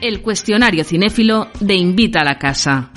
[0.00, 2.92] El cuestionario cinéfilo de Invita a la Casa.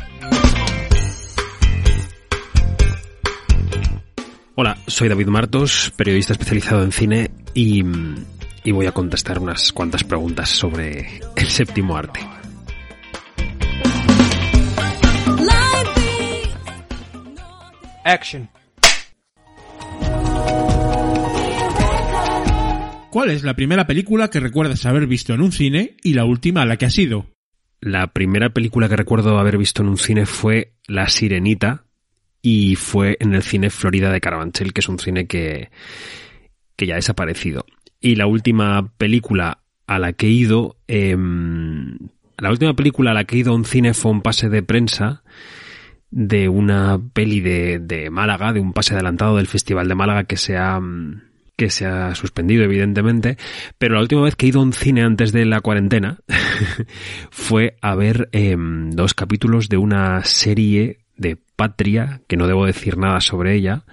[4.53, 7.83] Hola, soy David Martos, periodista especializado en cine y,
[8.63, 12.19] y voy a contestar unas cuantas preguntas sobre el séptimo arte.
[18.05, 18.47] Action.
[23.11, 26.61] ¿Cuál es la primera película que recuerdas haber visto en un cine y la última
[26.61, 27.25] a la que has ido?
[27.81, 31.83] La primera película que recuerdo haber visto en un cine fue La Sirenita
[32.41, 35.71] y fue en el cine Florida de Carabanchel, que es un cine que,
[36.77, 37.65] que ya ha desaparecido.
[37.99, 41.97] Y la última película a la que he ido, em,
[42.37, 44.63] la última película a la que he ido a un cine fue un pase de
[44.63, 45.21] prensa
[46.11, 50.37] de una peli de, de Málaga, de un pase adelantado del Festival de Málaga que
[50.37, 50.79] se ha,
[51.55, 53.37] que se ha suspendido, evidentemente,
[53.77, 56.19] pero la última vez que he ido a un cine antes de la cuarentena
[57.29, 62.97] fue a ver em, dos capítulos de una serie de Patria, que no debo decir
[62.97, 63.83] nada sobre ella,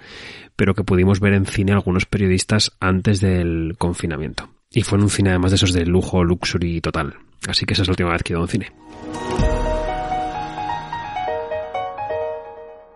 [0.55, 4.49] pero que pudimos ver en cine algunos periodistas antes del confinamiento.
[4.71, 7.15] Y fue en un cine además de esos de lujo, luxury total.
[7.47, 8.71] Así que esa es la última vez que he ido a un cine.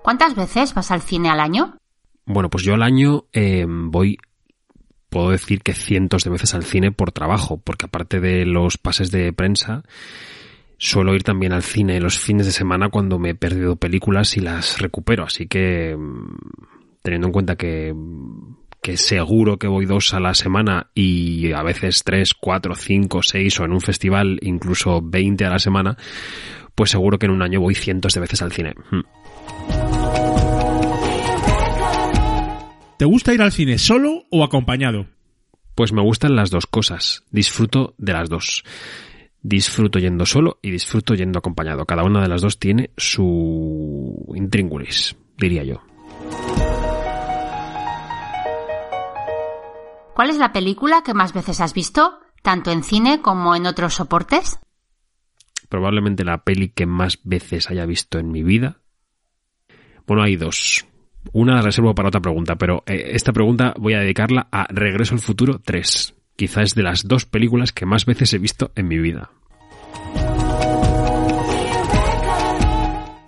[0.04, 1.78] ¿Cuántas veces vas al cine al año?
[2.26, 4.18] Bueno, pues yo al año eh, voy,
[5.14, 9.12] puedo decir que cientos de veces al cine por trabajo, porque aparte de los pases
[9.12, 9.84] de prensa,
[10.80, 14.40] suelo ir también al cine los fines de semana cuando me he perdido películas y
[14.40, 15.24] las recupero.
[15.24, 15.96] Así que,
[17.04, 17.94] teniendo en cuenta que,
[18.82, 23.60] que seguro que voy dos a la semana y a veces tres, cuatro, cinco, seis
[23.60, 25.96] o en un festival incluso veinte a la semana,
[26.74, 28.74] pues seguro que en un año voy cientos de veces al cine.
[33.04, 35.08] ¿Te gusta ir al cine solo o acompañado?
[35.76, 37.26] Pues me gustan las dos cosas.
[37.32, 38.64] Disfruto de las dos.
[39.42, 41.86] Disfruto yendo solo y disfruto yendo acompañado.
[41.86, 45.82] Cada una de las dos tiene su intríngulis, diría yo.
[50.16, 53.96] ¿Cuál es la película que más veces has visto, tanto en cine como en otros
[53.96, 54.62] soportes?
[55.68, 58.78] Probablemente la peli que más veces haya visto en mi vida.
[60.08, 60.86] Bueno, hay dos.
[61.32, 65.16] Una la reservo para otra pregunta, pero eh, esta pregunta voy a dedicarla a Regreso
[65.16, 66.16] al Futuro 3.
[66.36, 69.32] Quizás es de las dos películas que más veces he visto en mi vida.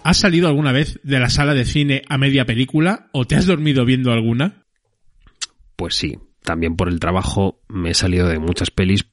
[0.03, 3.47] ¿Has salido alguna vez de la sala de cine a media película o te has
[3.47, 4.65] dormido viendo alguna?
[5.75, 9.07] Pues sí, también por el trabajo me he salido de muchas pelis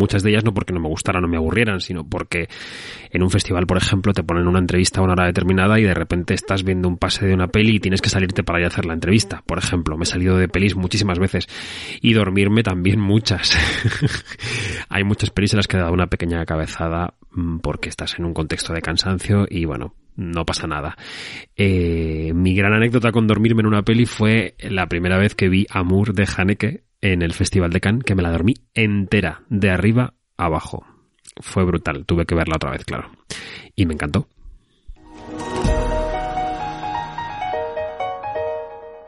[0.00, 2.48] muchas de ellas no porque no me gustaran o me aburrieran, sino porque
[3.10, 5.94] en un festival, por ejemplo, te ponen una entrevista a una hora determinada y de
[5.94, 8.68] repente estás viendo un pase de una peli y tienes que salirte para ir a
[8.68, 9.42] hacer la entrevista.
[9.46, 11.46] Por ejemplo, me he salido de pelis muchísimas veces
[12.00, 13.56] y dormirme también muchas.
[14.88, 18.24] Hay muchas pelis en las que he dado una pequeña cabezada mm, porque estás en
[18.24, 20.96] un contexto de cansancio y bueno, no pasa nada.
[21.56, 25.66] Eh, mi gran anécdota con dormirme en una peli fue la primera vez que vi
[25.70, 30.14] Amour de Haneke en el Festival de Cannes, que me la dormí entera, de arriba
[30.36, 30.84] a abajo.
[31.40, 33.10] Fue brutal, tuve que verla otra vez, claro.
[33.74, 34.28] Y me encantó.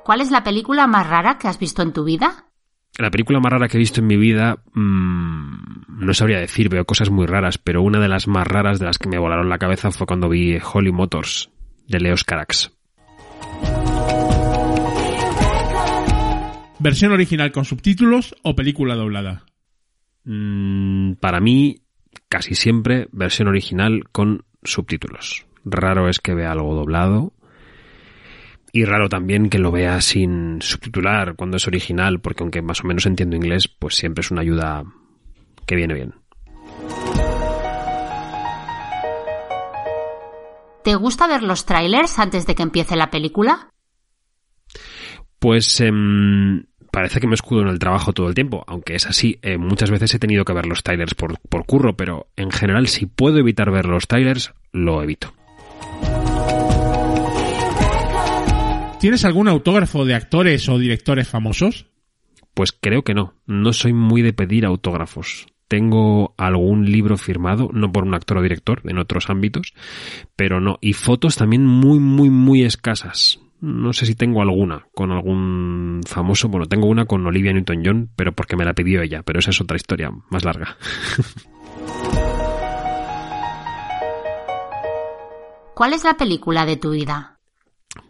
[0.04, 2.46] ¿Cuál es la película más rara que has visto en tu vida?
[2.98, 6.84] La película más rara que he visto en mi vida, mmm, no sabría decir, veo
[6.84, 9.58] cosas muy raras, pero una de las más raras de las que me volaron la
[9.58, 11.50] cabeza fue cuando vi Holly Motors,
[11.86, 12.72] de Leos Carax.
[16.82, 19.44] ¿Versión original con subtítulos o película doblada?
[20.24, 21.82] Mm, para mí,
[22.28, 25.46] casi siempre versión original con subtítulos.
[25.64, 27.34] Raro es que vea algo doblado.
[28.72, 32.88] Y raro también que lo vea sin subtitular cuando es original, porque aunque más o
[32.88, 34.82] menos entiendo inglés, pues siempre es una ayuda
[35.64, 36.14] que viene bien.
[40.82, 43.68] ¿Te gusta ver los trailers antes de que empiece la película?
[45.38, 45.92] Pues eh,
[46.92, 49.38] parece que me escudo en el trabajo todo el tiempo, aunque es así.
[49.42, 52.86] Eh, muchas veces he tenido que ver los trailers por, por curro, pero en general
[52.86, 55.32] si puedo evitar ver los trailers, lo evito.
[59.00, 61.86] ¿Tienes algún autógrafo de actores o directores famosos?
[62.54, 63.34] Pues creo que no.
[63.46, 65.46] No soy muy de pedir autógrafos.
[65.66, 69.72] Tengo algún libro firmado, no por un actor o director, en otros ámbitos,
[70.36, 70.78] pero no.
[70.82, 73.40] Y fotos también muy, muy, muy escasas.
[73.62, 76.48] No sé si tengo alguna con algún famoso.
[76.48, 79.22] Bueno, tengo una con Olivia Newton-John, pero porque me la pidió ella.
[79.22, 80.76] Pero esa es otra historia más larga.
[85.76, 87.38] ¿Cuál es la película de tu vida?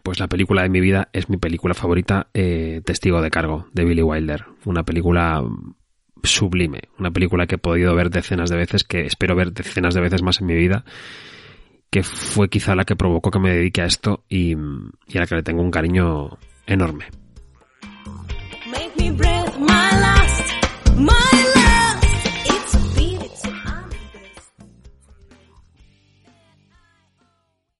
[0.01, 3.85] Pues la película de mi vida es mi película favorita, eh, Testigo de Cargo, de
[3.85, 4.45] Billy Wilder.
[4.65, 5.43] Una película
[6.23, 6.79] sublime.
[6.97, 10.23] Una película que he podido ver decenas de veces, que espero ver decenas de veces
[10.23, 10.83] más en mi vida,
[11.93, 15.27] que fue quizá la que provocó que me dedique a esto y, y a la
[15.27, 17.05] que le tengo un cariño enorme.